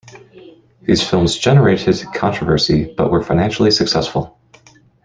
[0.81, 4.35] These films generated controversy, but were financially successful.